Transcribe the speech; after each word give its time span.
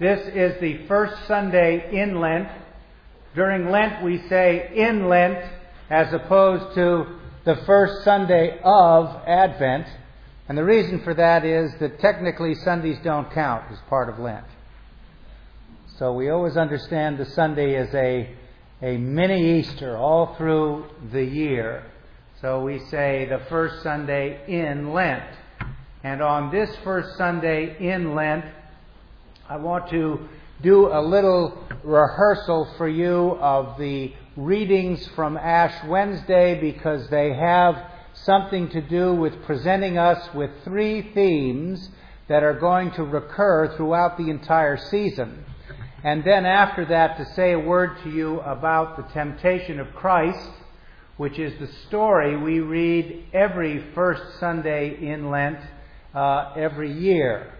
This 0.00 0.20
is 0.28 0.60
the 0.60 0.86
first 0.86 1.26
Sunday 1.26 2.00
in 2.00 2.20
Lent. 2.20 2.48
During 3.34 3.68
Lent, 3.68 4.04
we 4.04 4.22
say 4.28 4.70
in 4.72 5.08
Lent 5.08 5.44
as 5.90 6.12
opposed 6.12 6.72
to 6.76 7.18
the 7.44 7.56
first 7.66 8.04
Sunday 8.04 8.60
of 8.62 9.06
Advent. 9.26 9.88
And 10.48 10.56
the 10.56 10.62
reason 10.62 11.02
for 11.02 11.14
that 11.14 11.44
is 11.44 11.74
that 11.80 11.98
technically 11.98 12.54
Sundays 12.54 12.98
don't 13.02 13.28
count 13.32 13.64
as 13.72 13.78
part 13.88 14.08
of 14.08 14.20
Lent. 14.20 14.46
So 15.96 16.12
we 16.12 16.30
always 16.30 16.56
understand 16.56 17.18
the 17.18 17.26
Sunday 17.26 17.74
as 17.74 17.92
a, 17.92 18.36
a 18.80 18.98
mini 18.98 19.58
Easter 19.58 19.96
all 19.96 20.36
through 20.36 20.84
the 21.10 21.24
year. 21.24 21.82
So 22.40 22.62
we 22.62 22.78
say 22.86 23.26
the 23.28 23.44
first 23.48 23.82
Sunday 23.82 24.42
in 24.46 24.92
Lent. 24.92 25.24
And 26.04 26.22
on 26.22 26.52
this 26.52 26.70
first 26.84 27.16
Sunday 27.16 27.76
in 27.80 28.14
Lent, 28.14 28.44
I 29.50 29.56
want 29.56 29.88
to 29.88 30.28
do 30.60 30.88
a 30.88 31.00
little 31.00 31.56
rehearsal 31.82 32.68
for 32.76 32.86
you 32.86 33.38
of 33.40 33.78
the 33.78 34.12
readings 34.36 35.06
from 35.14 35.38
Ash 35.38 35.72
Wednesday 35.86 36.60
because 36.60 37.08
they 37.08 37.32
have 37.32 37.74
something 38.12 38.68
to 38.68 38.82
do 38.82 39.14
with 39.14 39.42
presenting 39.44 39.96
us 39.96 40.34
with 40.34 40.50
three 40.64 41.00
themes 41.14 41.88
that 42.28 42.42
are 42.42 42.60
going 42.60 42.90
to 42.90 43.04
recur 43.04 43.74
throughout 43.74 44.18
the 44.18 44.28
entire 44.28 44.76
season. 44.76 45.46
And 46.04 46.22
then 46.24 46.44
after 46.44 46.84
that, 46.84 47.16
to 47.16 47.24
say 47.34 47.52
a 47.52 47.58
word 47.58 48.02
to 48.02 48.10
you 48.10 48.40
about 48.40 48.98
the 48.98 49.14
temptation 49.14 49.80
of 49.80 49.94
Christ, 49.94 50.50
which 51.16 51.38
is 51.38 51.58
the 51.58 51.72
story 51.86 52.36
we 52.36 52.60
read 52.60 53.24
every 53.32 53.82
first 53.94 54.38
Sunday 54.40 55.10
in 55.10 55.30
Lent 55.30 55.60
uh, 56.14 56.52
every 56.54 56.92
year. 56.92 57.54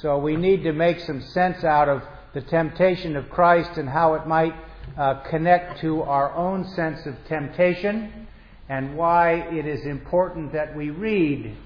So 0.00 0.18
we 0.18 0.36
need 0.36 0.64
to 0.64 0.72
make 0.72 1.00
some 1.00 1.20
sense 1.20 1.64
out 1.64 1.88
of 1.88 2.02
the 2.32 2.40
temptation 2.42 3.16
of 3.16 3.30
Christ 3.30 3.78
and 3.78 3.88
how 3.88 4.14
it 4.14 4.26
might 4.26 4.54
uh, 4.98 5.22
connect 5.30 5.80
to 5.80 6.02
our 6.02 6.34
own 6.34 6.68
sense 6.70 7.06
of 7.06 7.14
temptation 7.28 8.26
and 8.68 8.96
why 8.96 9.32
it 9.32 9.66
is 9.66 9.84
important 9.84 10.52
that 10.52 10.74
we 10.76 10.90
read 10.90 11.56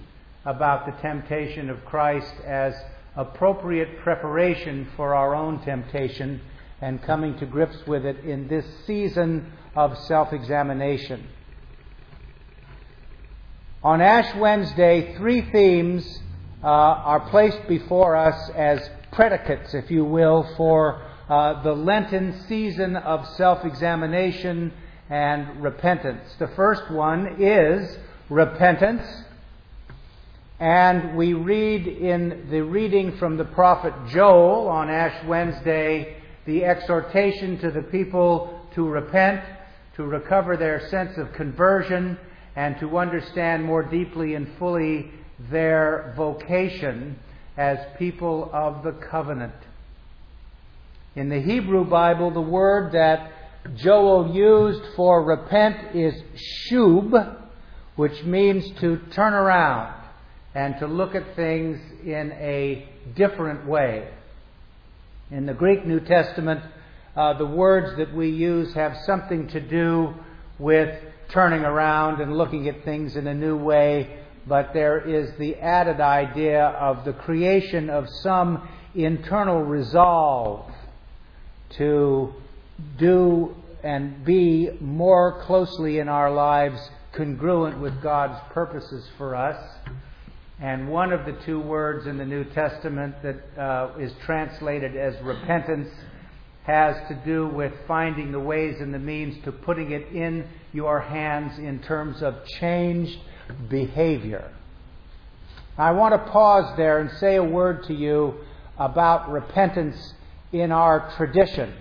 about 0.44 0.86
the 0.86 0.92
temptation 1.02 1.70
of 1.70 1.84
Christ 1.84 2.32
as 2.44 2.74
appropriate 3.16 4.00
preparation 4.00 4.88
for 4.96 5.14
our 5.14 5.34
own 5.34 5.60
temptation 5.64 6.40
and 6.80 7.02
coming 7.02 7.36
to 7.38 7.46
grips 7.46 7.78
with 7.86 8.04
it 8.04 8.24
in 8.24 8.46
this 8.48 8.64
season 8.86 9.52
of 9.74 9.96
self 9.98 10.32
examination. 10.32 11.26
On 13.82 14.00
Ash 14.00 14.34
Wednesday, 14.36 15.14
three 15.16 15.40
themes 15.50 16.20
uh, 16.62 16.66
are 16.66 17.20
placed 17.30 17.68
before 17.68 18.16
us 18.16 18.50
as 18.50 18.90
predicates, 19.12 19.74
if 19.74 19.90
you 19.90 20.04
will, 20.04 20.48
for 20.56 21.02
uh, 21.28 21.62
the 21.62 21.72
Lenten 21.72 22.44
season 22.48 22.96
of 22.96 23.26
self 23.36 23.64
examination 23.64 24.72
and 25.10 25.62
repentance. 25.62 26.34
The 26.38 26.48
first 26.48 26.90
one 26.90 27.36
is 27.40 27.98
repentance. 28.28 29.06
And 30.60 31.16
we 31.16 31.34
read 31.34 31.86
in 31.86 32.48
the 32.50 32.62
reading 32.62 33.16
from 33.18 33.36
the 33.36 33.44
prophet 33.44 33.94
Joel 34.08 34.66
on 34.68 34.90
Ash 34.90 35.24
Wednesday 35.26 36.16
the 36.46 36.64
exhortation 36.64 37.58
to 37.60 37.70
the 37.70 37.82
people 37.82 38.66
to 38.74 38.88
repent, 38.88 39.44
to 39.94 40.02
recover 40.04 40.56
their 40.56 40.88
sense 40.88 41.16
of 41.16 41.32
conversion, 41.32 42.18
and 42.56 42.76
to 42.80 42.98
understand 42.98 43.64
more 43.64 43.84
deeply 43.84 44.34
and 44.34 44.48
fully 44.58 45.12
their 45.50 46.14
vocation 46.16 47.18
as 47.56 47.78
people 47.98 48.50
of 48.52 48.82
the 48.82 48.92
covenant. 48.92 49.54
In 51.16 51.28
the 51.28 51.40
Hebrew 51.40 51.84
Bible, 51.84 52.30
the 52.30 52.40
word 52.40 52.92
that 52.92 53.32
Joel 53.76 54.34
used 54.34 54.94
for 54.94 55.22
repent 55.24 55.96
is 55.96 56.14
shub, 56.70 57.36
which 57.96 58.22
means 58.24 58.70
to 58.80 58.98
turn 59.12 59.32
around 59.32 59.94
and 60.54 60.78
to 60.78 60.86
look 60.86 61.14
at 61.14 61.36
things 61.36 61.78
in 62.04 62.32
a 62.32 62.88
different 63.16 63.66
way. 63.66 64.08
In 65.30 65.46
the 65.46 65.54
Greek 65.54 65.84
New 65.86 66.00
Testament, 66.00 66.62
uh, 67.16 67.36
the 67.36 67.46
words 67.46 67.96
that 67.98 68.14
we 68.14 68.30
use 68.30 68.72
have 68.74 68.96
something 69.04 69.48
to 69.48 69.60
do 69.60 70.14
with 70.58 70.96
turning 71.30 71.62
around 71.62 72.20
and 72.20 72.36
looking 72.36 72.68
at 72.68 72.84
things 72.84 73.16
in 73.16 73.26
a 73.26 73.34
new 73.34 73.56
way, 73.56 74.20
but 74.48 74.72
there 74.72 74.98
is 74.98 75.30
the 75.38 75.56
added 75.56 76.00
idea 76.00 76.64
of 76.64 77.04
the 77.04 77.12
creation 77.12 77.90
of 77.90 78.08
some 78.22 78.66
internal 78.94 79.62
resolve 79.62 80.72
to 81.76 82.32
do 82.98 83.54
and 83.82 84.24
be 84.24 84.70
more 84.80 85.42
closely 85.44 85.98
in 85.98 86.08
our 86.08 86.32
lives 86.32 86.80
congruent 87.12 87.80
with 87.80 88.00
God's 88.02 88.38
purposes 88.52 89.08
for 89.16 89.34
us. 89.34 89.62
And 90.60 90.88
one 90.88 91.12
of 91.12 91.24
the 91.24 91.36
two 91.44 91.60
words 91.60 92.06
in 92.06 92.16
the 92.16 92.24
New 92.24 92.44
Testament 92.44 93.14
that 93.22 93.60
uh, 93.60 93.98
is 93.98 94.12
translated 94.24 94.96
as 94.96 95.14
repentance 95.22 95.88
has 96.64 96.96
to 97.08 97.14
do 97.24 97.46
with 97.46 97.72
finding 97.86 98.32
the 98.32 98.40
ways 98.40 98.76
and 98.80 98.92
the 98.92 98.98
means 98.98 99.42
to 99.44 99.52
putting 99.52 99.92
it 99.92 100.08
in 100.12 100.46
your 100.72 101.00
hands 101.00 101.58
in 101.58 101.78
terms 101.80 102.22
of 102.22 102.44
changed 102.60 103.18
behavior. 103.68 104.52
I 105.76 105.92
want 105.92 106.12
to 106.14 106.30
pause 106.30 106.76
there 106.76 106.98
and 106.98 107.10
say 107.18 107.36
a 107.36 107.44
word 107.44 107.84
to 107.84 107.94
you 107.94 108.34
about 108.78 109.30
repentance 109.30 110.14
in 110.52 110.72
our 110.72 111.12
tradition, 111.16 111.72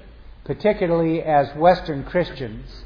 particularly 0.46 1.22
as 1.22 1.56
Western 1.56 2.04
Christians, 2.04 2.84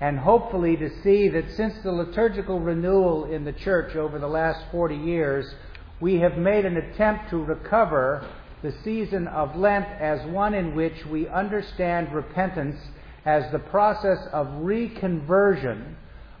and 0.00 0.18
hopefully 0.18 0.76
to 0.76 0.90
see 1.02 1.28
that 1.28 1.50
since 1.52 1.74
the 1.82 1.92
liturgical 1.92 2.60
renewal 2.60 3.24
in 3.24 3.44
the 3.44 3.52
church 3.52 3.96
over 3.96 4.18
the 4.18 4.28
last 4.28 4.64
40 4.70 4.96
years, 4.96 5.54
we 6.00 6.20
have 6.20 6.36
made 6.36 6.66
an 6.66 6.76
attempt 6.76 7.30
to 7.30 7.42
recover 7.42 8.26
the 8.62 8.74
season 8.84 9.26
of 9.28 9.56
Lent 9.56 9.86
as 10.00 10.26
one 10.26 10.54
in 10.54 10.74
which 10.74 11.06
we 11.06 11.28
understand 11.28 12.12
repentance 12.12 12.76
as 13.24 13.50
the 13.52 13.58
process 13.58 14.18
of 14.32 14.46
reconversion, 14.46 15.94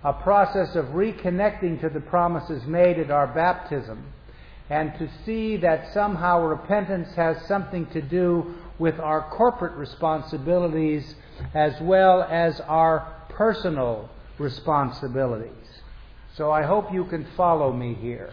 a 0.04 0.12
process 0.12 0.74
of 0.76 0.86
reconnecting 0.86 1.80
to 1.80 1.88
the 1.88 2.00
promises 2.00 2.64
made 2.66 2.98
at 2.98 3.10
our 3.10 3.26
baptism, 3.26 4.04
and 4.68 4.92
to 4.98 5.08
see 5.24 5.56
that 5.58 5.92
somehow 5.92 6.40
repentance 6.40 7.14
has 7.14 7.36
something 7.46 7.86
to 7.86 8.02
do 8.02 8.54
with 8.78 8.98
our 9.00 9.22
corporate 9.30 9.74
responsibilities 9.74 11.14
as 11.54 11.74
well 11.80 12.22
as 12.22 12.60
our 12.60 13.14
personal 13.28 14.08
responsibilities. 14.38 15.52
So 16.36 16.50
I 16.50 16.62
hope 16.62 16.92
you 16.92 17.04
can 17.04 17.26
follow 17.36 17.72
me 17.72 17.94
here. 17.94 18.32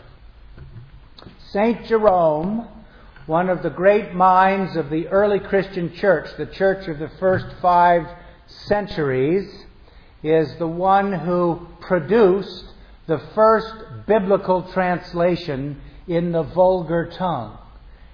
St. 1.51 1.85
Jerome, 1.85 2.67
one 3.25 3.49
of 3.49 3.63
the 3.63 3.69
great 3.69 4.13
minds 4.13 4.75
of 4.75 4.89
the 4.89 5.07
early 5.07 5.39
Christian 5.39 5.93
church, 5.93 6.29
the 6.37 6.45
church 6.47 6.87
of 6.87 6.99
the 6.99 7.09
first 7.19 7.45
five 7.61 8.05
centuries, 8.47 9.65
is 10.23 10.55
the 10.57 10.67
one 10.67 11.11
who 11.11 11.67
produced 11.81 12.65
the 13.07 13.19
first 13.35 13.73
biblical 14.07 14.63
translation 14.71 15.81
in 16.07 16.31
the 16.31 16.43
vulgar 16.43 17.11
tongue. 17.17 17.57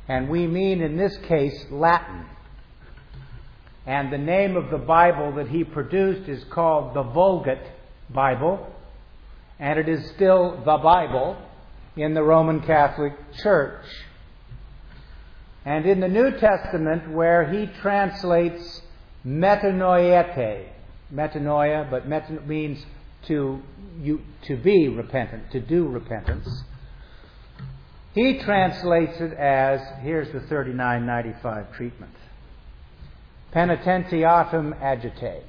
And 0.08 0.28
we 0.28 0.48
mean 0.48 0.82
in 0.82 0.98
this 0.98 1.16
case 1.28 1.66
Latin. 1.70 2.26
And 3.86 4.12
the 4.12 4.18
name 4.18 4.58
of 4.58 4.70
the 4.70 4.78
Bible 4.78 5.34
that 5.34 5.48
he 5.48 5.64
produced 5.64 6.28
is 6.28 6.44
called 6.46 6.94
the 6.94 7.04
Vulgate 7.04 7.66
Bible, 8.10 8.68
and 9.60 9.80
it 9.80 9.88
is 9.88 10.10
still 10.12 10.62
the 10.66 10.78
Bible 10.78 11.38
in 11.96 12.14
the 12.14 12.24
Roman 12.24 12.62
Catholic 12.62 13.14
Church. 13.42 13.86
And 15.66 15.86
in 15.86 16.00
the 16.00 16.08
New 16.08 16.32
Testament, 16.38 17.12
where 17.12 17.52
he 17.52 17.68
translates 17.82 18.82
metanoiete, 19.26 20.68
metanoia, 21.14 21.90
but 21.90 22.08
meta 22.08 22.42
means 22.46 22.86
to, 23.28 23.62
you, 24.00 24.22
to 24.48 24.56
be 24.56 24.88
repentant, 24.88 25.52
to 25.52 25.60
do 25.60 25.88
repentance. 25.88 26.48
He 28.14 28.40
translates 28.40 29.20
it 29.20 29.34
as 29.34 29.82
here's 30.02 30.28
the 30.28 30.40
3995 30.42 31.74
treatment 31.74 32.14
penitentiatum 33.54 34.80
agite. 34.80 35.44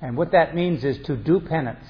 And 0.00 0.16
what 0.16 0.32
that 0.32 0.54
means 0.54 0.84
is 0.84 0.98
to 1.06 1.16
do 1.16 1.40
penance. 1.40 1.84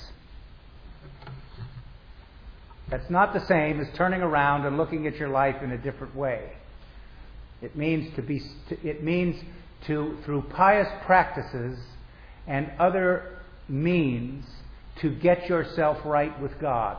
That's 2.91 3.11
not 3.11 3.35
the 3.35 3.45
same 3.47 3.81
as 3.81 3.87
turning 3.97 4.23
around 4.23 4.65
and 4.65 4.79
looking 4.79 5.07
at 5.07 5.17
your 5.17 5.29
life 5.29 5.63
in 5.63 5.73
a 5.73 5.79
different 5.79 6.17
way. 6.17 6.53
It 7.61 7.77
means 7.77 8.15
to 8.17 8.23
be 8.23 8.43
it 8.71 9.05
means 9.05 9.37
to 9.87 10.17
through 10.25 10.43
pious 10.51 10.89
practices 11.05 11.79
and 12.49 12.73
other 12.81 13.39
means 13.69 14.45
to 15.01 15.11
get 15.11 15.49
yourself 15.49 15.99
right 16.05 16.41
with 16.41 16.59
God. 16.59 16.97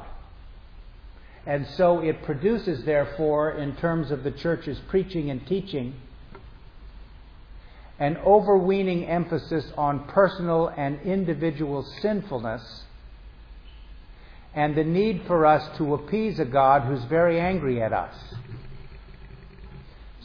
And 1.45 1.67
so 1.75 1.99
it 1.99 2.23
produces, 2.23 2.85
therefore, 2.85 3.51
in 3.51 3.75
terms 3.77 4.11
of 4.11 4.23
the 4.23 4.31
church's 4.31 4.79
preaching 4.87 5.29
and 5.29 5.45
teaching, 5.47 5.95
an 7.97 8.17
overweening 8.17 9.05
emphasis 9.05 9.65
on 9.75 10.07
personal 10.07 10.67
and 10.69 11.01
individual 11.01 11.83
sinfulness 12.01 12.83
and 14.53 14.75
the 14.75 14.83
need 14.83 15.23
for 15.27 15.45
us 15.45 15.77
to 15.77 15.93
appease 15.93 16.39
a 16.39 16.45
God 16.45 16.83
who's 16.83 17.03
very 17.05 17.39
angry 17.39 17.81
at 17.81 17.93
us. 17.93 18.15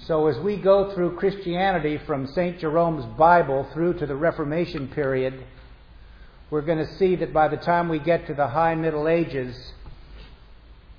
So, 0.06 0.26
as 0.26 0.38
we 0.38 0.58
go 0.58 0.92
through 0.92 1.16
Christianity 1.16 1.98
from 2.06 2.26
St. 2.26 2.58
Jerome's 2.58 3.06
Bible 3.16 3.66
through 3.72 3.94
to 3.94 4.06
the 4.06 4.14
Reformation 4.14 4.88
period, 4.88 5.42
we're 6.50 6.60
going 6.60 6.76
to 6.76 6.98
see 6.98 7.16
that 7.16 7.32
by 7.32 7.48
the 7.48 7.56
time 7.56 7.88
we 7.88 7.98
get 7.98 8.26
to 8.26 8.34
the 8.34 8.48
High 8.48 8.74
Middle 8.74 9.08
Ages, 9.08 9.72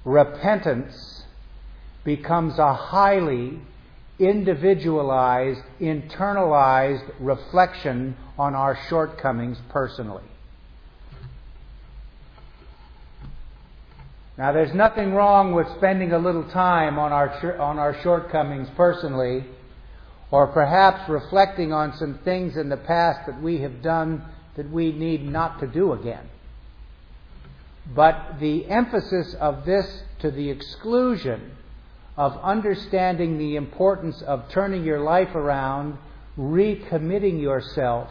repentance 0.05 1.23
becomes 2.03 2.57
a 2.57 2.73
highly 2.73 3.59
individualized, 4.17 5.61
internalized 5.79 7.07
reflection 7.19 8.17
on 8.39 8.55
our 8.55 8.75
shortcomings 8.89 9.59
personally. 9.69 10.23
Now, 14.37 14.51
there's 14.51 14.73
nothing 14.73 15.13
wrong 15.13 15.53
with 15.53 15.67
spending 15.77 16.11
a 16.11 16.19
little 16.19 16.49
time 16.49 16.99
on 16.99 17.13
our, 17.13 17.57
on 17.57 17.79
our 17.79 18.01
shortcomings 18.01 18.67
personally, 18.75 19.45
or 20.29 20.47
perhaps 20.47 21.07
reflecting 21.09 21.71
on 21.71 21.95
some 21.97 22.19
things 22.25 22.57
in 22.57 22.67
the 22.67 22.77
past 22.77 23.27
that 23.27 23.41
we 23.41 23.59
have 23.61 23.81
done 23.81 24.25
that 24.57 24.69
we 24.69 24.91
need 24.91 25.23
not 25.23 25.59
to 25.61 25.67
do 25.67 25.93
again. 25.93 26.29
But 27.95 28.39
the 28.39 28.65
emphasis 28.65 29.35
of 29.35 29.65
this 29.65 30.03
to 30.19 30.31
the 30.31 30.49
exclusion 30.49 31.51
of 32.17 32.37
understanding 32.43 33.37
the 33.37 33.55
importance 33.55 34.21
of 34.21 34.49
turning 34.49 34.83
your 34.83 35.01
life 35.01 35.33
around, 35.35 35.97
recommitting 36.37 37.41
yourself, 37.41 38.09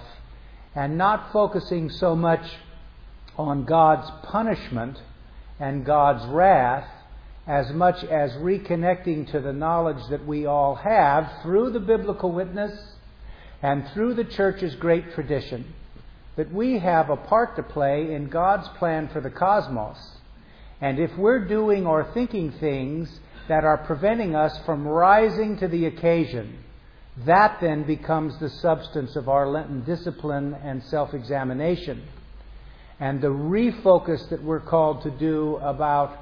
and 0.75 0.97
not 0.97 1.33
focusing 1.33 1.91
so 1.91 2.15
much 2.17 2.43
on 3.37 3.65
God's 3.65 4.11
punishment 4.25 4.99
and 5.59 5.85
God's 5.85 6.27
wrath 6.27 6.89
as 7.47 7.71
much 7.73 8.03
as 8.05 8.33
reconnecting 8.33 9.31
to 9.33 9.41
the 9.41 9.53
knowledge 9.53 10.03
that 10.11 10.27
we 10.27 10.47
all 10.47 10.75
have 10.77 11.43
through 11.43 11.71
the 11.71 11.81
biblical 11.81 12.33
witness 12.33 12.73
and 13.63 13.87
through 13.91 14.15
the 14.15 14.25
church's 14.25 14.75
great 14.77 15.13
tradition 15.15 15.75
that 16.37 16.53
we 16.53 16.79
have 16.79 17.11
a 17.11 17.17
part 17.17 17.57
to 17.57 17.63
play 17.63 18.13
in 18.13 18.29
God's 18.29 18.69
plan 18.79 19.09
for 19.09 19.21
the 19.21 19.31
cosmos. 19.31 19.97
And 20.81 20.99
if 20.99 21.17
we're 21.17 21.47
doing 21.47 21.87
or 21.87 22.11
thinking 22.13 22.51
things 22.53 23.21
that 23.49 23.65
are 23.65 23.79
preventing 23.79 24.35
us 24.35 24.59
from 24.67 24.87
rising 24.87 25.59
to 25.59 25.69
the 25.69 25.87
occasion, 25.87 26.59
that 27.25 27.59
then 27.61 27.85
becomes 27.85 28.39
the 28.41 28.51
substance 28.51 29.15
of 29.15 29.29
our 29.29 29.49
Lenten 29.49 29.85
discipline 29.85 30.55
and 30.65 30.83
self 30.83 31.15
examination 31.15 32.03
and 33.01 33.21
the 33.21 33.29
refocus 33.29 34.29
that 34.31 34.43
we're 34.43 34.61
called 34.61 35.03
to 35.03 35.11
do 35.11 35.57
about 35.57 36.19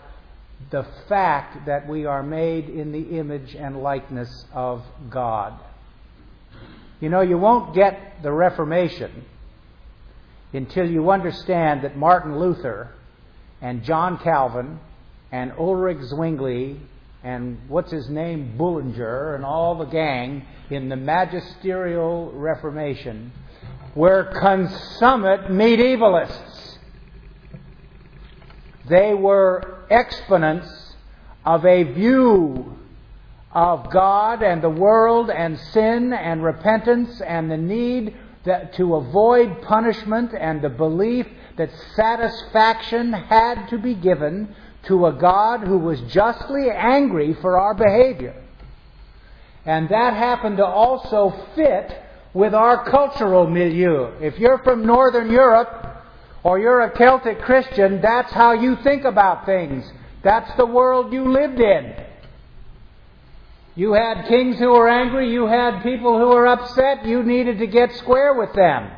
the 0.71 0.87
fact 1.09 1.67
that 1.67 1.89
we 1.89 2.07
are 2.07 2.23
made 2.23 2.69
in 2.69 2.93
the 2.93 3.19
image 3.19 3.55
and 3.55 3.83
likeness 3.83 4.47
of 4.53 4.83
God. 5.11 5.59
You 7.01 7.09
know, 7.09 7.21
you 7.21 7.37
won't 7.37 7.75
get 7.75 8.23
the 8.23 8.33
Reformation 8.33 9.25
until 10.53 10.89
you 10.89 11.11
understand 11.11 11.83
that 11.83 11.97
Martin 11.97 12.39
Luther 12.39 12.95
and 13.61 13.83
John 13.83 14.19
Calvin 14.19 14.79
and 15.31 15.53
Ulrich 15.59 15.99
Zwingli 16.03 16.79
and 17.25 17.59
what's 17.69 17.93
his 17.93 18.09
name, 18.09 18.57
Bullinger, 18.57 19.35
and 19.35 19.45
all 19.45 19.77
the 19.77 19.85
gang 19.85 20.45
in 20.71 20.89
the 20.89 20.97
magisterial 20.97 22.33
Reformation 22.33 23.33
were 23.95 24.33
consummate 24.41 25.51
medievalists. 25.51 26.52
They 28.93 29.15
were 29.15 29.87
exponents 29.89 30.69
of 31.47 31.65
a 31.65 31.83
view 31.83 32.77
of 33.51 33.91
God 33.91 34.43
and 34.43 34.63
the 34.63 34.69
world 34.69 35.31
and 35.31 35.59
sin 35.59 36.13
and 36.13 36.45
repentance 36.45 37.23
and 37.23 37.51
the 37.51 37.57
need 37.57 38.15
that, 38.45 38.75
to 38.75 38.97
avoid 38.97 39.63
punishment 39.63 40.35
and 40.39 40.61
the 40.61 40.69
belief 40.69 41.27
that 41.57 41.71
satisfaction 41.97 43.15
had 43.15 43.69
to 43.69 43.79
be 43.79 43.95
given 43.95 44.55
to 44.89 45.07
a 45.07 45.13
God 45.15 45.61
who 45.61 45.79
was 45.79 45.99
justly 46.03 46.71
angry 46.71 47.33
for 47.41 47.59
our 47.59 47.73
behavior. 47.73 48.35
And 49.65 49.89
that 49.89 50.13
happened 50.13 50.59
to 50.59 50.67
also 50.67 51.33
fit 51.57 51.97
with 52.35 52.53
our 52.53 52.85
cultural 52.91 53.47
milieu. 53.47 54.13
If 54.21 54.39
you're 54.39 54.59
from 54.59 54.85
Northern 54.85 55.31
Europe, 55.31 55.82
or 56.45 56.59
you're 56.59 56.81
a 56.81 56.91
Celtic 56.91 57.41
Christian, 57.43 58.01
that's 58.01 58.33
how 58.33 58.53
you 58.53 58.77
think 58.83 59.05
about 59.05 59.47
things. 59.47 59.91
That's 60.23 60.53
the 60.57 60.67
world 60.67 61.13
you 61.13 61.31
lived 61.31 61.61
in. 61.61 61.95
You 63.75 63.95
had 63.95 64.27
kings 64.29 64.59
who 64.59 64.71
were 64.71 64.89
angry, 64.89 65.33
you 65.33 65.47
had 65.47 65.83
people 65.83 66.19
who 66.19 66.29
were 66.29 66.47
upset, 66.47 67.07
you 67.07 67.23
needed 67.23 67.59
to 67.59 67.67
get 67.67 67.93
square 67.93 68.35
with 68.35 68.53
them. 68.55 68.91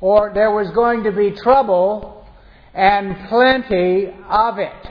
Or 0.00 0.32
there 0.34 0.50
was 0.50 0.70
going 0.70 1.04
to 1.04 1.12
be 1.12 1.30
trouble 1.30 2.26
and 2.74 3.28
plenty 3.28 4.08
of 4.28 4.58
it. 4.58 4.88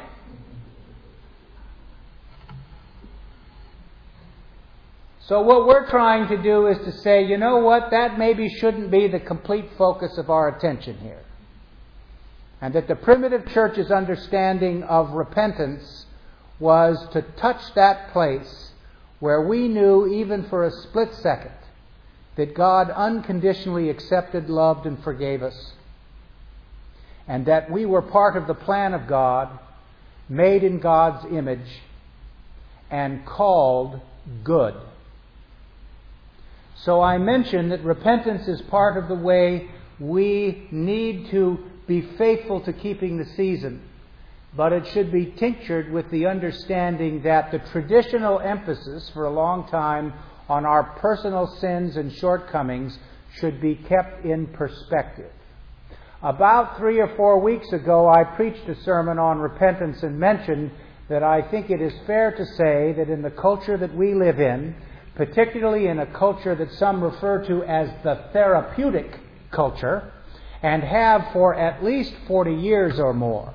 So, 5.19 5.41
what 5.41 5.67
we're 5.67 5.89
trying 5.89 6.27
to 6.29 6.41
do 6.41 6.67
is 6.67 6.77
to 6.79 6.91
say, 6.91 7.23
you 7.23 7.37
know 7.37 7.59
what, 7.59 7.91
that 7.91 8.17
maybe 8.17 8.49
shouldn't 8.49 8.91
be 8.91 9.07
the 9.07 9.19
complete 9.19 9.65
focus 9.77 10.17
of 10.17 10.29
our 10.29 10.57
attention 10.57 10.97
here 10.97 11.21
and 12.61 12.75
that 12.75 12.87
the 12.87 12.95
primitive 12.95 13.47
church's 13.51 13.89
understanding 13.91 14.83
of 14.83 15.11
repentance 15.11 16.05
was 16.59 17.07
to 17.11 17.23
touch 17.37 17.73
that 17.73 18.13
place 18.13 18.71
where 19.19 19.41
we 19.41 19.67
knew, 19.67 20.07
even 20.07 20.47
for 20.47 20.63
a 20.63 20.71
split 20.71 21.13
second, 21.15 21.51
that 22.35 22.53
God 22.53 22.91
unconditionally 22.91 23.89
accepted, 23.89 24.49
loved, 24.49 24.85
and 24.85 25.03
forgave 25.03 25.41
us, 25.41 25.73
and 27.27 27.45
that 27.47 27.71
we 27.71 27.85
were 27.85 28.01
part 28.01 28.37
of 28.37 28.47
the 28.47 28.53
plan 28.53 28.93
of 28.93 29.07
God, 29.07 29.59
made 30.29 30.63
in 30.63 30.79
God's 30.79 31.25
image, 31.31 31.81
and 32.91 33.25
called 33.25 33.99
good. 34.43 34.75
So 36.75 37.01
I 37.01 37.17
mentioned 37.17 37.71
that 37.71 37.83
repentance 37.83 38.47
is 38.47 38.61
part 38.63 38.97
of 38.97 39.07
the 39.07 39.15
way 39.15 39.69
we 39.99 40.67
need 40.71 41.29
to 41.31 41.59
be 41.87 42.01
faithful 42.17 42.61
to 42.61 42.73
keeping 42.73 43.17
the 43.17 43.25
season, 43.25 43.81
but 44.55 44.73
it 44.73 44.87
should 44.87 45.11
be 45.11 45.25
tinctured 45.37 45.91
with 45.91 46.09
the 46.11 46.25
understanding 46.25 47.23
that 47.23 47.51
the 47.51 47.59
traditional 47.71 48.39
emphasis 48.39 49.09
for 49.13 49.25
a 49.25 49.31
long 49.31 49.67
time 49.69 50.13
on 50.49 50.65
our 50.65 50.83
personal 50.99 51.47
sins 51.59 51.95
and 51.95 52.11
shortcomings 52.13 52.97
should 53.39 53.61
be 53.61 53.75
kept 53.75 54.25
in 54.25 54.47
perspective. 54.47 55.31
About 56.21 56.77
three 56.77 56.99
or 56.99 57.15
four 57.15 57.39
weeks 57.39 57.71
ago, 57.71 58.07
I 58.07 58.23
preached 58.23 58.67
a 58.67 58.75
sermon 58.83 59.17
on 59.17 59.39
repentance 59.39 60.03
and 60.03 60.19
mentioned 60.19 60.71
that 61.09 61.23
I 61.23 61.41
think 61.49 61.69
it 61.69 61.81
is 61.81 61.93
fair 62.05 62.31
to 62.31 62.45
say 62.45 62.93
that 62.97 63.09
in 63.09 63.21
the 63.21 63.31
culture 63.31 63.77
that 63.77 63.95
we 63.95 64.13
live 64.13 64.39
in, 64.39 64.75
particularly 65.15 65.87
in 65.87 65.99
a 65.99 66.05
culture 66.05 66.55
that 66.55 66.71
some 66.73 67.03
refer 67.03 67.45
to 67.47 67.63
as 67.63 67.89
the 68.03 68.25
therapeutic 68.33 69.19
culture, 69.51 70.11
and 70.61 70.83
have 70.83 71.29
for 71.33 71.55
at 71.55 71.83
least 71.83 72.13
40 72.27 72.53
years 72.53 72.99
or 72.99 73.13
more, 73.13 73.53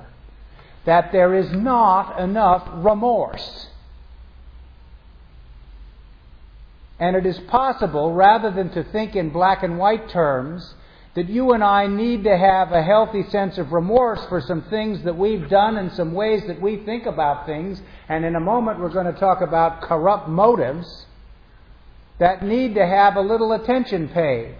that 0.85 1.11
there 1.11 1.33
is 1.35 1.51
not 1.51 2.19
enough 2.19 2.67
remorse. 2.73 3.67
And 6.99 7.15
it 7.15 7.25
is 7.25 7.37
possible, 7.47 8.13
rather 8.13 8.51
than 8.51 8.69
to 8.71 8.83
think 8.83 9.15
in 9.15 9.29
black 9.29 9.63
and 9.63 9.77
white 9.77 10.09
terms, 10.09 10.73
that 11.17 11.29
you 11.29 11.53
and 11.53 11.63
I 11.63 11.87
need 11.87 12.23
to 12.25 12.37
have 12.37 12.71
a 12.71 12.83
healthy 12.83 13.23
sense 13.29 13.57
of 13.57 13.71
remorse 13.71 14.23
for 14.25 14.39
some 14.41 14.63
things 14.63 15.03
that 15.03 15.17
we've 15.17 15.49
done 15.49 15.77
and 15.77 15.91
some 15.93 16.13
ways 16.13 16.43
that 16.47 16.61
we 16.61 16.77
think 16.77 17.05
about 17.05 17.45
things. 17.45 17.81
And 18.07 18.23
in 18.23 18.35
a 18.35 18.39
moment, 18.39 18.79
we're 18.79 18.89
going 18.89 19.11
to 19.11 19.19
talk 19.19 19.41
about 19.41 19.81
corrupt 19.81 20.27
motives 20.27 21.07
that 22.19 22.43
need 22.43 22.75
to 22.75 22.85
have 22.85 23.15
a 23.15 23.21
little 23.21 23.53
attention 23.53 24.09
paid. 24.09 24.55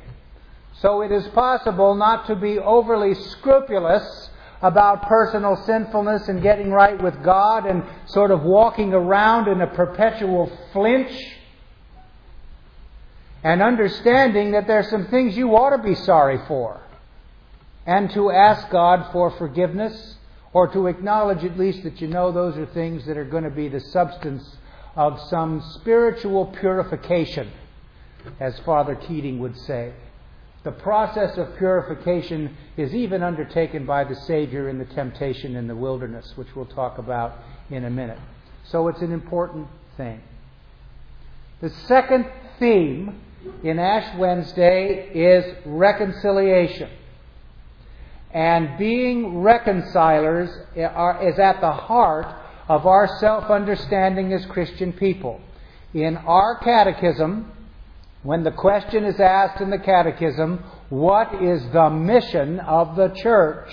So 0.81 1.01
it 1.01 1.11
is 1.11 1.27
possible 1.29 1.95
not 1.95 2.27
to 2.27 2.35
be 2.35 2.59
overly 2.59 3.15
scrupulous 3.15 4.29
about 4.61 5.07
personal 5.07 5.55
sinfulness 5.65 6.27
and 6.27 6.41
getting 6.41 6.71
right 6.71 7.01
with 7.01 7.23
God 7.23 7.65
and 7.65 7.83
sort 8.07 8.31
of 8.31 8.43
walking 8.43 8.93
around 8.93 9.47
in 9.47 9.61
a 9.61 9.67
perpetual 9.67 10.51
flinch 10.73 11.11
and 13.43 13.61
understanding 13.61 14.51
that 14.51 14.67
there 14.67 14.79
are 14.79 14.89
some 14.89 15.07
things 15.07 15.37
you 15.37 15.55
ought 15.55 15.75
to 15.75 15.81
be 15.81 15.95
sorry 15.95 16.39
for 16.47 16.81
and 17.85 18.11
to 18.11 18.31
ask 18.31 18.69
God 18.69 19.11
for 19.11 19.31
forgiveness 19.31 20.17
or 20.53 20.67
to 20.69 20.87
acknowledge 20.87 21.43
at 21.43 21.57
least 21.57 21.83
that 21.83 22.01
you 22.01 22.07
know 22.07 22.31
those 22.31 22.57
are 22.57 22.65
things 22.67 23.05
that 23.05 23.17
are 23.17 23.25
going 23.25 23.43
to 23.43 23.49
be 23.49 23.69
the 23.69 23.79
substance 23.79 24.57
of 24.95 25.19
some 25.29 25.61
spiritual 25.75 26.47
purification, 26.59 27.51
as 28.39 28.57
Father 28.61 28.95
Keating 28.95 29.39
would 29.39 29.55
say. 29.55 29.93
The 30.67 30.73
process 30.73 31.37
of 31.37 31.55
purification 31.55 32.57
is 32.75 32.93
even 32.93 33.23
undertaken 33.23 33.85
by 33.85 34.03
the 34.03 34.15
Savior 34.15 34.67
in 34.67 34.79
the 34.79 34.83
temptation 34.83 35.55
in 35.55 35.65
the 35.65 35.75
wilderness, 35.77 36.33
which 36.35 36.53
we'll 36.57 36.65
talk 36.65 36.97
about 36.97 37.39
in 37.69 37.85
a 37.85 37.89
minute. 37.89 38.19
So 38.65 38.89
it's 38.89 39.01
an 39.01 39.13
important 39.13 39.69
thing. 39.95 40.21
The 41.61 41.69
second 41.69 42.29
theme 42.59 43.17
in 43.63 43.79
Ash 43.79 44.13
Wednesday 44.17 45.09
is 45.13 45.45
reconciliation. 45.65 46.89
And 48.31 48.77
being 48.77 49.39
reconcilers 49.39 50.49
is 50.75 51.39
at 51.39 51.61
the 51.61 51.71
heart 51.71 52.27
of 52.67 52.85
our 52.85 53.07
self 53.19 53.49
understanding 53.49 54.33
as 54.33 54.45
Christian 54.47 54.91
people. 54.91 55.39
In 55.93 56.17
our 56.17 56.57
catechism, 56.57 57.53
when 58.23 58.43
the 58.43 58.51
question 58.51 59.03
is 59.03 59.19
asked 59.19 59.61
in 59.61 59.69
the 59.69 59.77
catechism, 59.77 60.63
what 60.89 61.41
is 61.41 61.61
the 61.71 61.89
mission 61.89 62.59
of 62.59 62.95
the 62.95 63.09
church? 63.09 63.69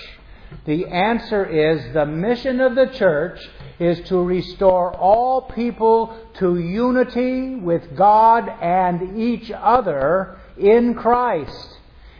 The 0.66 0.86
answer 0.86 1.44
is 1.44 1.92
the 1.92 2.06
mission 2.06 2.60
of 2.60 2.74
the 2.74 2.86
church 2.86 3.40
is 3.78 4.00
to 4.08 4.22
restore 4.22 4.94
all 4.94 5.42
people 5.42 6.16
to 6.34 6.58
unity 6.58 7.56
with 7.56 7.96
God 7.96 8.48
and 8.48 9.18
each 9.18 9.50
other 9.50 10.38
in 10.56 10.94
Christ. 10.94 11.78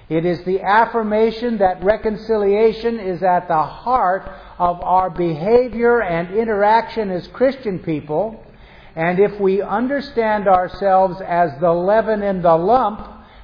It 0.08 0.26
is 0.26 0.42
the 0.44 0.60
affirmation 0.60 1.58
that 1.58 1.82
reconciliation 1.82 2.98
is 2.98 3.22
at 3.22 3.48
the 3.48 3.62
heart 3.62 4.30
of 4.58 4.82
our 4.82 5.08
behavior 5.08 6.02
and 6.02 6.36
interaction 6.36 7.10
as 7.10 7.26
Christian 7.28 7.78
people. 7.78 8.44
And 8.96 9.18
if 9.18 9.40
we 9.40 9.60
understand 9.60 10.46
ourselves 10.46 11.20
as 11.20 11.50
the 11.60 11.72
leaven 11.72 12.22
in 12.22 12.42
the 12.42 12.54
lump, 12.54 13.00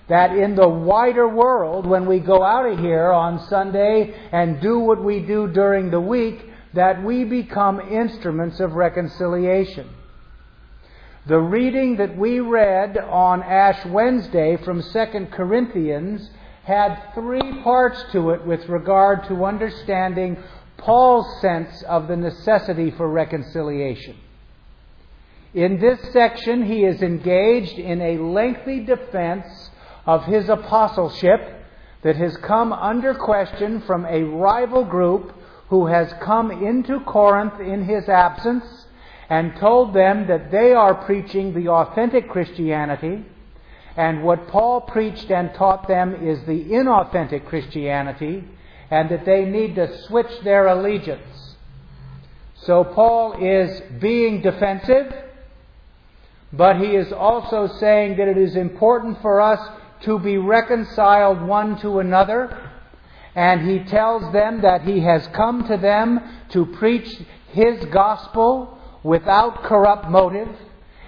that 0.09 0.37
in 0.37 0.55
the 0.55 0.69
wider 0.69 1.29
world, 1.29 1.87
when 1.87 2.07
we 2.07 2.19
go 2.19 2.43
out 2.43 2.67
of 2.67 2.79
here 2.79 3.11
on 3.13 3.47
Sunday 3.49 4.15
and 4.33 4.61
do 4.61 4.81
what 4.81 5.03
we 5.03 5.21
do 5.21 5.47
during 5.49 5.91
the 5.91 6.01
week, 6.01 6.45
that 6.75 7.03
we 7.03 7.25
become 7.25 7.81
instruments 7.81 8.61
of 8.61 8.73
reconciliation. 8.73 9.89
The 11.27 11.39
reading 11.39 11.97
that 11.97 12.17
we 12.17 12.41
read 12.41 12.97
on 12.97 13.43
Ash 13.43 13.85
Wednesday 13.87 14.57
from 14.65 14.83
2 14.83 15.27
Corinthians 15.33 16.29
had 16.65 17.13
three 17.15 17.63
parts 17.63 18.03
to 18.13 18.31
it 18.31 18.47
with 18.47 18.69
regard 18.69 19.25
to 19.29 19.45
understanding 19.45 20.43
Paul's 20.77 21.41
sense 21.41 21.83
of 21.83 22.09
the 22.09 22.17
necessity 22.17 22.91
for 22.93 23.09
reconciliation. 23.09 24.17
In 25.55 25.81
this 25.81 26.01
section, 26.13 26.65
he 26.65 26.85
is 26.85 27.03
engaged 27.03 27.79
in 27.79 28.01
a 28.01 28.19
lengthy 28.19 28.85
defense 28.85 29.71
of 30.07 30.25
his 30.25 30.49
apostleship 30.49 31.41
that 32.03 32.17
has 32.17 32.37
come 32.39 32.73
under 32.73 33.15
question 33.15 33.81
from 33.83 34.07
a 34.07 34.23
rival 34.23 34.85
group 34.85 35.35
who 35.69 35.87
has 35.87 36.13
come 36.23 36.51
into 36.51 37.01
Corinth 37.01 37.61
in 37.61 37.85
his 37.85 38.09
absence 38.09 38.65
and 39.29 39.57
told 39.57 39.95
them 39.95 40.27
that 40.29 40.51
they 40.51 40.73
are 40.73 40.95
preaching 40.95 41.55
the 41.55 41.69
authentic 41.69 42.29
Christianity 42.29 43.25
and 43.97 44.23
what 44.23 44.49
Paul 44.49 44.83
preached 44.83 45.31
and 45.31 45.53
taught 45.55 45.89
them 45.89 46.27
is 46.27 46.43
the 46.45 46.65
inauthentic 46.65 47.47
Christianity, 47.47 48.45
and 48.91 49.11
that 49.11 49.25
they 49.25 49.45
need 49.45 49.75
to 49.75 49.99
switch 50.05 50.41
their 50.43 50.69
allegiance. 50.69 51.57
So 52.63 52.85
Paul 52.85 53.35
is 53.45 53.81
being 54.01 54.43
defensive, 54.43 55.13
but 56.53 56.77
he 56.77 56.97
is 56.97 57.13
also 57.13 57.69
saying 57.79 58.17
that 58.17 58.29
it 58.29 58.39
is 58.39 58.57
important 58.57 59.21
for 59.23 59.41
us 59.41 59.61
to 60.03 60.19
be 60.19 60.37
reconciled 60.37 61.43
one 61.43 61.79
to 61.81 62.01
another. 62.01 62.71
And 63.35 63.71
he 63.71 63.85
tells 63.85 64.33
them 64.33 64.63
that 64.63 64.83
he 64.83 65.01
has 65.01 65.27
come 65.29 65.69
to 65.69 65.77
them 65.77 66.21
to 66.51 66.67
preach 66.67 67.21
his 67.53 67.85
gospel 67.87 68.79
without 69.03 69.63
corrupt 69.63 70.09
motive 70.09 70.49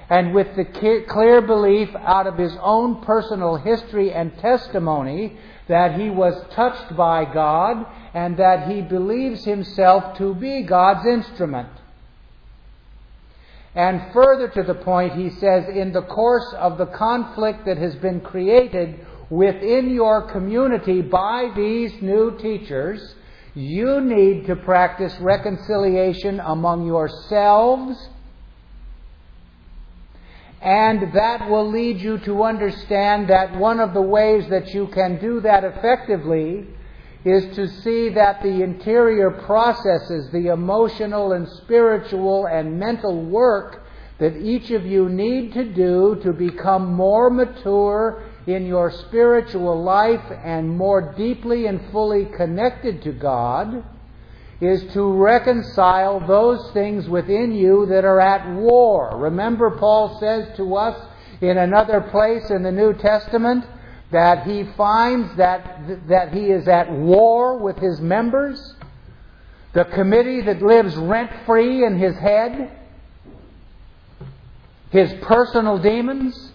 and 0.09 0.35
with 0.35 0.55
the 0.57 0.65
clear 1.09 1.41
belief 1.41 1.89
out 1.97 2.27
of 2.27 2.39
his 2.39 2.57
own 2.61 3.03
personal 3.03 3.57
history 3.57 4.13
and 4.13 4.37
testimony 4.39 5.37
that 5.69 5.99
he 5.99 6.11
was 6.11 6.35
touched 6.53 6.95
by 6.97 7.25
God 7.25 7.87
and 8.15 8.37
that 8.37 8.71
he 8.71 8.83
believes 8.83 9.45
himself 9.45 10.17
to 10.19 10.35
be 10.35 10.63
God's 10.63 11.07
instrument. 11.07 11.69
And 13.75 14.13
further 14.13 14.49
to 14.49 14.63
the 14.63 14.75
point, 14.75 15.15
he 15.15 15.31
says, 15.31 15.69
in 15.69 15.93
the 15.93 16.03
course 16.03 16.55
of 16.59 16.77
the 16.77 16.87
conflict 16.87 17.65
that 17.65 17.79
has 17.79 17.95
been 17.97 18.21
created 18.21 19.07
within 19.31 19.95
your 19.95 20.31
community 20.31 21.01
by 21.01 21.51
these 21.57 21.93
new 22.03 22.37
teachers, 22.39 23.15
you 23.55 24.01
need 24.01 24.47
to 24.47 24.57
practice 24.57 25.15
reconciliation 25.21 26.41
among 26.41 26.87
yourselves 26.87 28.09
and 30.63 31.13
that 31.13 31.51
will 31.51 31.69
lead 31.69 32.01
you 32.01 32.19
to 32.19 32.45
understand 32.45 33.29
that 33.29 33.57
one 33.57 33.81
of 33.81 33.95
the 33.95 34.01
ways 34.01 34.49
that 34.49 34.73
you 34.73 34.87
can 34.89 35.21
do 35.21 35.41
that 35.41 35.65
effectively 35.65 36.69
is 37.25 37.55
to 37.55 37.69
see 37.83 38.09
that 38.11 38.43
the 38.43 38.63
interior 38.63 39.31
processes, 39.31 40.31
the 40.33 40.49
emotional 40.49 41.33
and 41.33 41.49
spiritual 41.49 42.47
and 42.47 42.79
mental 42.79 43.25
work 43.25 43.83
that 44.19 44.37
each 44.37 44.71
of 44.71 44.87
you 44.87 45.09
need 45.09 45.53
to 45.53 45.65
do 45.65 46.19
to 46.23 46.33
become 46.33 46.93
more 46.93 47.31
mature 47.31 48.23
in 48.47 48.67
your 48.67 48.91
spiritual 48.91 49.83
life 49.83 50.25
and 50.45 50.69
more 50.69 51.15
deeply 51.17 51.67
and 51.67 51.81
fully 51.91 52.27
connected 52.37 53.03
to 53.03 53.13
God 53.13 53.85
is 54.61 54.93
to 54.93 55.03
reconcile 55.13 56.25
those 56.27 56.71
things 56.73 57.09
within 57.09 57.53
you 57.53 57.87
that 57.87 58.05
are 58.05 58.21
at 58.21 58.49
war. 58.57 59.17
Remember, 59.17 59.77
Paul 59.77 60.21
says 60.21 60.57
to 60.57 60.77
us 60.77 61.09
in 61.41 61.59
another 61.59 62.01
place 62.01 62.49
in 62.51 62.63
the 62.63 62.71
New 62.71 62.95
Testament 62.95 63.65
that 64.13 64.47
he 64.47 64.65
finds 64.77 65.37
that, 65.37 66.07
that 66.09 66.33
he 66.33 66.51
is 66.51 66.69
at 66.69 66.91
war 66.93 67.57
with 67.57 67.79
his 67.79 68.01
members, 68.01 68.75
the 69.73 69.85
committee 69.87 70.43
that 70.43 70.63
lives 70.63 70.95
rent 70.97 71.31
free 71.47 71.85
in 71.85 71.99
his 71.99 72.15
head, 72.17 72.71
his 74.91 75.13
personal 75.23 75.79
demons, 75.79 76.53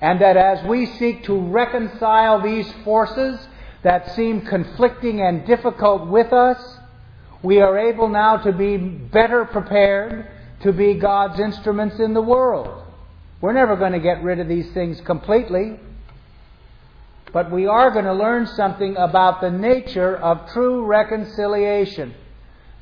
and 0.00 0.20
that 0.20 0.36
as 0.36 0.66
we 0.66 0.86
seek 0.86 1.22
to 1.24 1.38
reconcile 1.38 2.42
these 2.42 2.70
forces, 2.84 3.38
that 3.82 4.14
seem 4.16 4.40
conflicting 4.42 5.20
and 5.20 5.46
difficult 5.46 6.08
with 6.08 6.32
us, 6.32 6.78
we 7.42 7.60
are 7.60 7.78
able 7.78 8.08
now 8.08 8.36
to 8.36 8.52
be 8.52 8.76
better 8.76 9.44
prepared 9.44 10.28
to 10.62 10.72
be 10.72 10.94
God's 10.94 11.38
instruments 11.40 11.98
in 12.00 12.14
the 12.14 12.22
world. 12.22 12.81
We're 13.42 13.52
never 13.52 13.74
going 13.74 13.92
to 13.92 13.98
get 13.98 14.22
rid 14.22 14.38
of 14.38 14.46
these 14.46 14.70
things 14.72 15.00
completely, 15.00 15.80
but 17.32 17.50
we 17.50 17.66
are 17.66 17.90
going 17.90 18.04
to 18.04 18.14
learn 18.14 18.46
something 18.46 18.96
about 18.96 19.40
the 19.40 19.50
nature 19.50 20.16
of 20.16 20.48
true 20.52 20.84
reconciliation. 20.84 22.14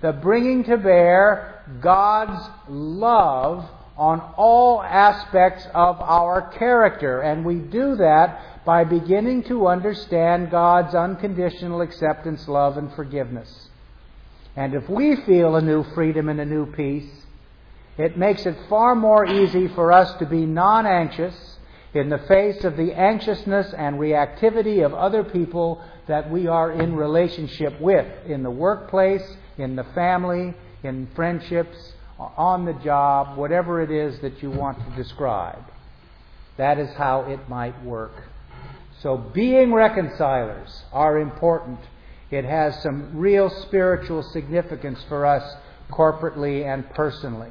The 0.03 0.13
bringing 0.13 0.65
to 0.65 0.77
bear 0.77 1.65
God's 1.81 2.47
love 2.69 3.71
on 3.97 4.21
all 4.37 4.83
aspects 4.83 5.67
of 5.75 5.99
our 6.01 6.51
character. 6.59 7.21
And 7.21 7.43
we 7.45 7.55
do 7.55 7.97
that 7.97 8.65
by 8.67 8.85
beginning 8.85 9.45
to 9.45 9.67
understand 9.67 10.51
God's 10.51 10.95
unconditional 10.95 11.81
acceptance, 11.81 12.47
love, 12.49 12.77
and 12.77 12.93
forgiveness. 12.93 13.69
And 14.57 14.75
if 14.75 14.91
we 14.91 15.17
feel 15.25 15.57
a 15.57 15.63
new 15.63 15.85
freedom 15.95 16.29
and 16.29 16.39
a 16.39 16.45
new 16.45 16.67
peace, 16.67 17.11
it 17.99 18.17
makes 18.17 18.47
it 18.47 18.57
far 18.69 18.95
more 18.95 19.27
easy 19.27 19.69
for 19.69 19.93
us 19.93 20.13
to 20.19 20.27
be 20.27 20.47
non 20.47 20.87
anxious 20.87 21.35
in 21.93 22.09
the 22.09 22.19
face 22.19 22.65
of 22.65 22.77
the 22.77 22.93
anxiousness 22.93 23.73
and 23.77 23.99
reactivity 23.99 24.85
of 24.85 24.95
other 24.95 25.25
people 25.25 25.83
that 26.07 26.31
we 26.31 26.47
are 26.47 26.71
in 26.71 26.95
relationship 26.95 27.81
with 27.81 28.07
in 28.27 28.43
the 28.43 28.51
workplace, 28.51 29.37
in 29.59 29.77
the 29.77 29.85
family, 29.95 30.55
in 30.83 31.09
friendships, 31.15 31.77
on 32.19 32.65
the 32.65 32.73
job, 32.75 33.37
whatever 33.37 33.81
it 33.83 33.91
is 33.91 34.21
that 34.21 34.43
you 34.43 34.51
want 34.51 34.79
to 34.79 35.03
describe. 35.03 35.65
That 36.59 36.79
is 36.79 36.91
how 36.97 37.23
it 37.23 37.49
might 37.49 37.83
work. 37.85 38.13
So 39.03 39.17
being 39.17 39.73
reconcilers 39.73 40.85
are 40.93 41.19
important. 41.19 41.81
It 42.31 42.45
has 42.45 42.81
some 42.83 43.17
real 43.19 43.49
spiritual 43.63 44.23
significance 44.23 45.03
for 45.09 45.25
us 45.25 45.57
corporately 45.91 46.65
and 46.65 46.89
personally. 46.91 47.51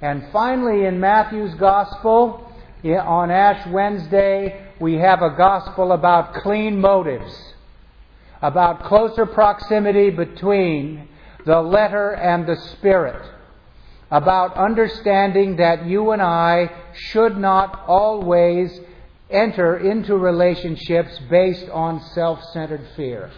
And 0.00 0.28
finally, 0.32 0.84
in 0.84 1.00
Matthew's 1.00 1.54
Gospel, 1.54 2.42
on 2.84 3.30
Ash 3.30 3.66
Wednesday, 3.68 4.66
we 4.80 4.94
have 4.94 5.22
a 5.22 5.30
gospel 5.36 5.92
about 5.92 6.34
clean 6.34 6.80
motives. 6.80 7.54
about 8.42 8.84
closer 8.84 9.24
proximity 9.26 10.10
between 10.10 11.08
the 11.46 11.60
letter 11.60 12.12
and 12.12 12.46
the 12.46 12.56
spirit, 12.72 13.22
about 14.10 14.54
understanding 14.56 15.56
that 15.56 15.86
you 15.86 16.10
and 16.10 16.20
I 16.20 16.70
should 16.94 17.36
not 17.38 17.84
always 17.86 18.78
enter 19.30 19.78
into 19.78 20.16
relationships 20.16 21.18
based 21.30 21.68
on 21.70 22.00
self 22.12 22.42
centered 22.52 22.86
fear. 22.94 23.30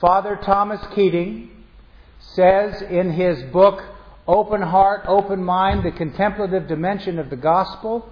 Father 0.00 0.38
Thomas 0.42 0.80
Keating 0.94 1.50
says 2.20 2.80
in 2.82 3.12
his 3.12 3.42
book, 3.52 3.82
Open 4.26 4.62
Heart, 4.62 5.04
Open 5.08 5.42
Mind, 5.42 5.84
the 5.84 5.90
contemplative 5.90 6.68
dimension 6.68 7.18
of 7.18 7.28
the 7.28 7.36
gospel, 7.36 8.08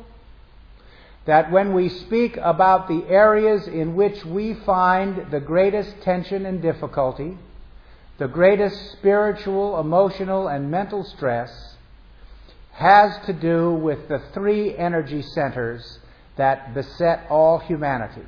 that 1.27 1.53
when 1.53 1.73
we 1.73 1.89
speak 1.89 2.37
about 2.39 2.89
the 2.89 3.05
areas 3.09 3.69
in 3.69 3.95
which 3.95 4.25
we 4.25 4.55
find 4.55 5.31
the 5.31 5.41
greatest 5.41 6.01
tension 6.03 6.47
and 6.47 6.61
difficulty, 6.61 7.39
the 8.19 8.27
greatest 8.27 8.93
spiritual, 8.93 9.79
emotional, 9.79 10.49
and 10.49 10.71
mental 10.71 11.05
stress, 11.05 11.77
has 12.73 13.25
to 13.27 13.33
do 13.33 13.73
with 13.73 14.09
the 14.09 14.21
three 14.33 14.77
energy 14.77 15.23
centers 15.23 16.01
that 16.37 16.75
beset 16.75 17.27
all 17.31 17.59
humanity 17.59 18.27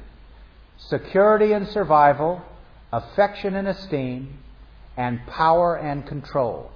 security 0.88 1.52
and 1.52 1.68
survival, 1.68 2.42
affection 2.92 3.54
and 3.54 3.68
esteem, 3.68 4.36
and 4.96 5.24
power 5.26 5.76
and 5.76 6.06
control. 6.06 6.70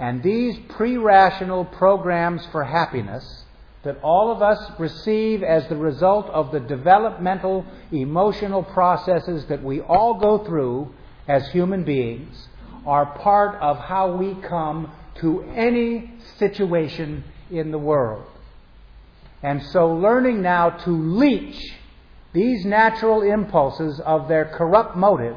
And 0.00 0.22
these 0.22 0.58
pre 0.70 0.96
rational 0.96 1.66
programs 1.66 2.44
for 2.46 2.64
happiness 2.64 3.44
that 3.82 3.98
all 4.02 4.32
of 4.32 4.40
us 4.40 4.72
receive 4.78 5.42
as 5.42 5.68
the 5.68 5.76
result 5.76 6.26
of 6.30 6.52
the 6.52 6.60
developmental 6.60 7.66
emotional 7.92 8.62
processes 8.62 9.44
that 9.46 9.62
we 9.62 9.82
all 9.82 10.14
go 10.14 10.42
through 10.44 10.94
as 11.28 11.46
human 11.50 11.84
beings 11.84 12.48
are 12.86 13.06
part 13.18 13.60
of 13.60 13.76
how 13.76 14.16
we 14.16 14.34
come 14.40 14.90
to 15.16 15.42
any 15.54 16.10
situation 16.38 17.22
in 17.50 17.70
the 17.70 17.78
world. 17.78 18.24
And 19.42 19.62
so, 19.66 19.92
learning 19.92 20.40
now 20.40 20.70
to 20.70 20.90
leech 20.90 21.74
these 22.32 22.64
natural 22.64 23.20
impulses 23.20 24.00
of 24.00 24.28
their 24.28 24.46
corrupt 24.46 24.96
motive, 24.96 25.36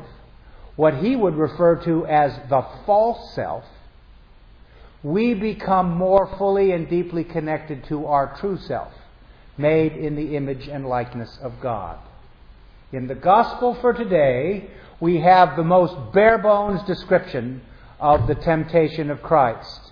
what 0.78 0.96
he 0.96 1.18
would 1.18 1.36
refer 1.36 1.76
to 1.84 2.06
as 2.06 2.34
the 2.50 2.66
false 2.86 3.34
self, 3.36 3.66
we 5.04 5.34
become 5.34 5.92
more 5.92 6.34
fully 6.38 6.72
and 6.72 6.90
deeply 6.90 7.26
connected 7.26 7.84
to 7.86 8.06
our 8.06 8.38
true 8.40 8.58
self, 8.58 8.94
made 9.58 9.92
in 9.92 10.16
the 10.16 10.36
image 10.36 10.68
and 10.68 10.88
likeness 10.88 11.38
of 11.42 11.54
God. 11.62 12.00
In 12.94 13.08
the 13.08 13.16
gospel 13.16 13.76
for 13.82 13.92
today, 13.94 14.70
we 15.00 15.20
have 15.20 15.58
the 15.58 15.64
most 15.64 16.14
bare 16.14 16.38
bones 16.38 16.82
description 16.84 17.62
of 18.00 18.28
the 18.28 18.36
temptation 18.36 19.10
of 19.10 19.22
Christ. 19.22 19.92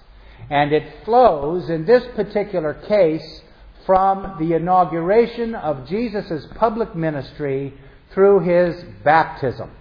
And 0.49 0.71
it 0.71 1.03
flows, 1.03 1.69
in 1.69 1.85
this 1.85 2.03
particular 2.15 2.73
case, 2.73 3.41
from 3.85 4.37
the 4.39 4.53
inauguration 4.55 5.55
of 5.55 5.87
Jesus' 5.87 6.47
public 6.55 6.95
ministry 6.95 7.73
through 8.13 8.41
his 8.41 8.83
baptism. 9.03 9.71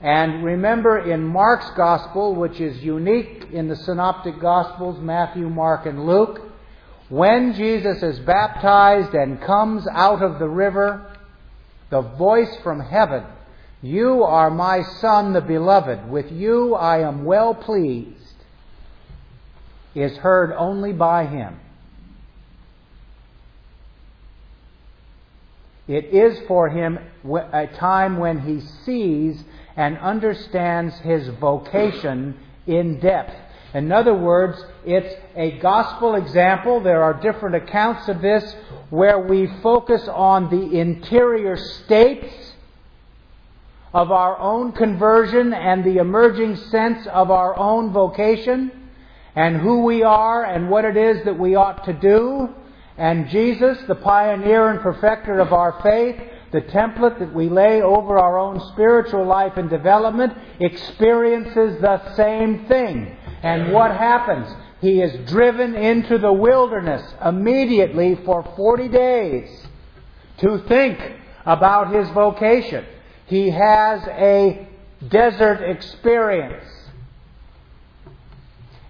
And 0.00 0.44
remember 0.44 0.98
in 0.98 1.24
Mark's 1.24 1.70
Gospel, 1.70 2.34
which 2.34 2.60
is 2.60 2.82
unique 2.82 3.48
in 3.52 3.68
the 3.68 3.74
Synoptic 3.74 4.40
Gospels, 4.40 5.00
Matthew, 5.00 5.48
Mark, 5.48 5.86
and 5.86 6.06
Luke, 6.06 6.40
when 7.08 7.54
Jesus 7.54 8.02
is 8.02 8.20
baptized 8.20 9.14
and 9.14 9.40
comes 9.40 9.88
out 9.90 10.22
of 10.22 10.38
the 10.38 10.48
river, 10.48 11.16
the 11.90 12.02
voice 12.02 12.54
from 12.62 12.80
heaven, 12.80 13.24
You 13.82 14.22
are 14.22 14.50
my 14.50 14.82
Son, 15.00 15.32
the 15.32 15.40
Beloved, 15.40 16.08
with 16.10 16.30
you 16.30 16.74
I 16.74 17.00
am 17.00 17.24
well 17.24 17.54
pleased, 17.54 18.14
is 19.94 20.16
heard 20.18 20.52
only 20.52 20.92
by 20.92 21.26
him. 21.26 21.58
It 25.88 26.04
is 26.06 26.38
for 26.46 26.68
him 26.68 26.98
a 27.52 27.66
time 27.66 28.18
when 28.18 28.40
he 28.40 28.60
sees 28.84 29.42
and 29.74 29.96
understands 29.98 30.94
his 30.98 31.28
vocation 31.40 32.38
in 32.66 33.00
depth. 33.00 33.34
In 33.72 33.90
other 33.90 34.14
words, 34.14 34.62
it's 34.84 35.14
a 35.34 35.52
gospel 35.58 36.14
example. 36.14 36.80
There 36.80 37.02
are 37.02 37.14
different 37.14 37.56
accounts 37.56 38.08
of 38.08 38.20
this 38.20 38.54
where 38.90 39.18
we 39.18 39.46
focus 39.62 40.06
on 40.08 40.50
the 40.50 40.78
interior 40.78 41.56
states 41.56 42.34
of 43.94 44.10
our 44.10 44.38
own 44.38 44.72
conversion 44.72 45.54
and 45.54 45.84
the 45.84 45.96
emerging 45.98 46.56
sense 46.56 47.06
of 47.06 47.30
our 47.30 47.58
own 47.58 47.92
vocation 47.92 48.70
and 49.34 49.56
who 49.56 49.84
we 49.84 50.02
are 50.02 50.44
and 50.44 50.68
what 50.68 50.84
it 50.84 50.96
is 50.96 51.24
that 51.24 51.38
we 51.38 51.54
ought 51.54 51.84
to 51.84 51.92
do. 51.92 52.54
And 52.98 53.28
Jesus, 53.28 53.78
the 53.86 53.94
pioneer 53.94 54.70
and 54.70 54.80
perfecter 54.80 55.38
of 55.38 55.52
our 55.52 55.80
faith, 55.82 56.20
the 56.50 56.62
template 56.62 57.20
that 57.20 57.32
we 57.32 57.48
lay 57.48 57.80
over 57.80 58.18
our 58.18 58.38
own 58.38 58.60
spiritual 58.72 59.24
life 59.24 59.52
and 59.56 59.70
development 59.70 60.32
experiences 60.58 61.80
the 61.80 62.14
same 62.16 62.66
thing. 62.66 63.16
And 63.42 63.72
what 63.72 63.92
happens? 63.92 64.48
He 64.80 65.00
is 65.00 65.30
driven 65.30 65.76
into 65.76 66.18
the 66.18 66.32
wilderness 66.32 67.02
immediately 67.24 68.18
for 68.24 68.42
40 68.56 68.88
days 68.88 69.66
to 70.38 70.58
think 70.66 70.98
about 71.46 71.94
his 71.94 72.08
vocation. 72.10 72.84
He 73.26 73.50
has 73.50 74.00
a 74.08 74.68
desert 75.08 75.62
experience. 75.62 76.64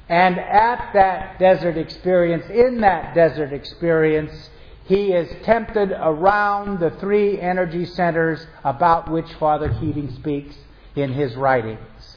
And 0.09 0.39
at 0.39 0.93
that 0.95 1.39
desert 1.39 1.77
experience, 1.77 2.49
in 2.49 2.81
that 2.81 3.15
desert 3.15 3.53
experience, 3.53 4.51
he 4.85 5.13
is 5.13 5.29
tempted 5.45 5.93
around 5.93 6.81
the 6.81 6.91
three 6.93 7.39
energy 7.39 7.85
centers 7.85 8.47
about 8.65 9.11
which 9.11 9.31
Father 9.35 9.69
Keating 9.81 10.15
speaks 10.15 10.57
in 10.97 11.13
his 11.13 11.37
writings 11.37 12.17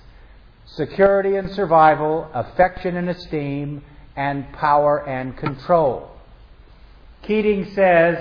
security 0.66 1.36
and 1.36 1.52
survival, 1.52 2.30
affection 2.34 2.96
and 2.96 3.10
esteem, 3.10 3.84
and 4.16 4.52
power 4.54 5.06
and 5.08 5.36
control. 5.38 6.10
Keating 7.24 7.74
says 7.76 8.18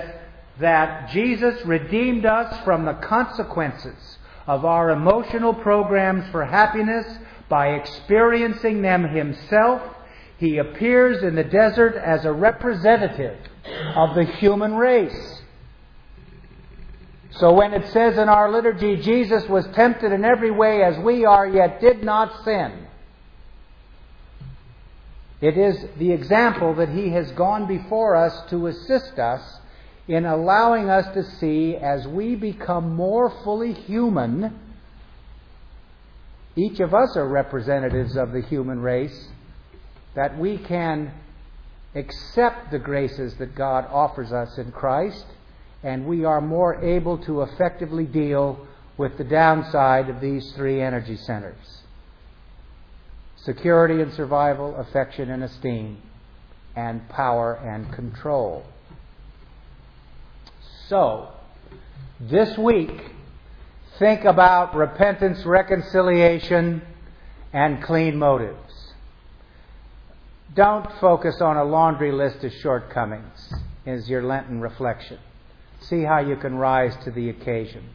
that 0.59 1.09
Jesus 1.11 1.65
redeemed 1.65 2.25
us 2.25 2.63
from 2.65 2.83
the 2.85 2.93
consequences 2.93 4.17
of 4.47 4.65
our 4.65 4.89
emotional 4.89 5.53
programs 5.53 6.29
for 6.31 6.45
happiness 6.45 7.05
by 7.51 7.73
experiencing 7.73 8.81
them 8.81 9.03
himself. 9.03 9.83
He 10.39 10.57
appears 10.57 11.21
in 11.21 11.35
the 11.35 11.43
desert 11.43 11.95
as 11.95 12.25
a 12.25 12.31
representative 12.31 13.37
of 13.95 14.15
the 14.15 14.23
human 14.23 14.73
race. 14.73 15.41
So 17.31 17.53
when 17.53 17.73
it 17.73 17.87
says 17.91 18.17
in 18.17 18.29
our 18.29 18.51
liturgy, 18.51 18.95
Jesus 18.95 19.47
was 19.47 19.67
tempted 19.75 20.11
in 20.11 20.25
every 20.25 20.51
way 20.51 20.81
as 20.81 20.97
we 20.97 21.25
are, 21.25 21.45
yet 21.45 21.79
did 21.79 22.03
not 22.03 22.43
sin, 22.43 22.87
it 25.41 25.57
is 25.57 25.87
the 25.97 26.11
example 26.11 26.75
that 26.75 26.89
he 26.89 27.09
has 27.09 27.31
gone 27.31 27.67
before 27.67 28.15
us 28.15 28.49
to 28.51 28.67
assist 28.67 29.17
us 29.17 29.41
in 30.07 30.25
allowing 30.25 30.89
us 30.89 31.11
to 31.15 31.23
see 31.23 31.75
as 31.75 32.07
we 32.07 32.35
become 32.35 32.95
more 32.95 33.33
fully 33.43 33.73
human. 33.73 34.59
Each 36.55 36.79
of 36.79 36.93
us 36.93 37.15
are 37.15 37.27
representatives 37.27 38.17
of 38.17 38.31
the 38.31 38.41
human 38.41 38.79
race, 38.79 39.29
that 40.15 40.37
we 40.37 40.57
can 40.57 41.13
accept 41.95 42.71
the 42.71 42.79
graces 42.79 43.35
that 43.35 43.55
God 43.55 43.85
offers 43.89 44.31
us 44.31 44.57
in 44.57 44.71
Christ, 44.71 45.25
and 45.83 46.05
we 46.05 46.25
are 46.25 46.41
more 46.41 46.75
able 46.83 47.17
to 47.19 47.41
effectively 47.41 48.05
deal 48.05 48.67
with 48.97 49.17
the 49.17 49.23
downside 49.23 50.09
of 50.09 50.19
these 50.19 50.51
three 50.53 50.81
energy 50.81 51.17
centers 51.17 51.81
security 53.43 54.01
and 54.01 54.13
survival, 54.13 54.75
affection 54.75 55.31
and 55.31 55.43
esteem, 55.43 55.97
and 56.75 57.07
power 57.09 57.55
and 57.55 57.91
control. 57.91 58.63
So, 60.89 61.29
this 62.19 62.55
week, 62.57 62.91
think 64.01 64.25
about 64.25 64.75
repentance, 64.75 65.45
reconciliation, 65.45 66.81
and 67.53 67.83
clean 67.83 68.17
motives. 68.17 68.73
Don't 70.55 70.91
focus 70.99 71.39
on 71.39 71.55
a 71.55 71.63
laundry 71.63 72.11
list 72.11 72.43
of 72.43 72.51
shortcomings 72.51 73.53
as 73.85 74.09
your 74.09 74.23
Lenten 74.23 74.59
reflection. 74.59 75.19
See 75.81 76.01
how 76.01 76.17
you 76.17 76.35
can 76.35 76.55
rise 76.55 76.97
to 77.03 77.11
the 77.11 77.29
occasion. 77.29 77.89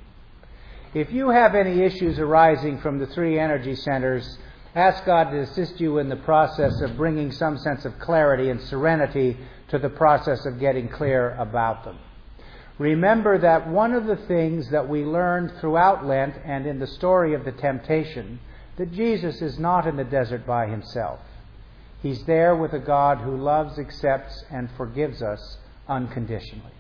If 0.95 1.11
you 1.11 1.31
have 1.31 1.57
any 1.57 1.83
issues 1.83 2.21
arising 2.21 2.79
from 2.79 3.01
the 3.01 3.09
three 3.09 3.37
energy 3.41 3.75
centers, 3.75 4.39
ask 4.77 5.05
God 5.05 5.33
to 5.33 5.41
assist 5.41 5.81
you 5.81 5.99
in 5.99 6.09
the 6.09 6.15
process 6.15 6.81
of 6.83 6.97
bringing 6.97 7.33
some 7.33 7.59
sense 7.59 7.85
of 7.85 7.99
clarity 7.99 8.51
and 8.51 8.61
serenity 8.61 9.37
to 9.71 9.79
the 9.81 9.91
process 9.91 10.47
of 10.47 10.61
getting 10.61 10.89
clear 10.89 11.35
about 11.35 11.85
them. 11.85 11.99
Remember 12.79 13.39
that 13.39 13.69
one 13.69 13.93
of 13.93 14.07
the 14.07 14.17
things 14.17 14.71
that 14.71 14.89
we 14.89 15.05
learned 15.05 15.53
throughout 15.61 16.05
Lent 16.05 16.35
and 16.45 16.67
in 16.67 16.79
the 16.79 16.87
story 16.87 17.35
of 17.35 17.45
the 17.45 17.53
temptation, 17.53 18.39
that 18.77 18.93
Jesus 18.93 19.41
is 19.41 19.59
not 19.59 19.87
in 19.87 19.97
the 19.97 20.05
desert 20.05 20.47
by 20.47 20.67
himself. 20.67 21.21
He's 22.03 22.25
there 22.25 22.55
with 22.55 22.73
a 22.73 22.79
God 22.79 23.19
who 23.19 23.37
loves, 23.37 23.79
accepts, 23.79 24.45
and 24.51 24.71
forgives 24.77 25.23
us 25.23 25.59
unconditionally. 25.89 26.73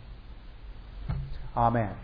Amen. 1.56 1.94